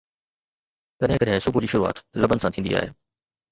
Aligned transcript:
ڪڏهن 1.03 1.19
ڪڏهن 1.25 1.45
صبح 1.47 1.63
جي 1.67 1.71
شروعات 1.75 2.03
لبن 2.25 2.45
سان 2.47 2.59
ٿيندي 2.59 2.77
آهي 2.83 2.93